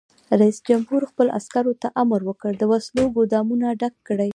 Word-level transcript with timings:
رئیس 0.39 0.57
جمهور 0.69 1.01
خپلو 1.11 1.29
عسکرو 1.39 1.73
ته 1.81 1.87
امر 2.01 2.19
وکړ؛ 2.25 2.51
د 2.57 2.63
وسلو 2.71 3.03
ګودامونه 3.15 3.67
ډک 3.81 3.93
کړئ! 4.07 4.29